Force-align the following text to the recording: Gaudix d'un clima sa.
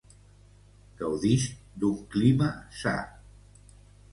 Gaudix 1.01 1.45
d'un 1.83 1.99
clima 2.15 2.49
sa. 2.81 2.95